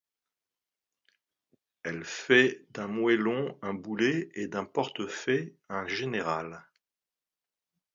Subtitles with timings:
[1.83, 6.65] Elle fait d'un moellon un boulet et d'un portefaix un général.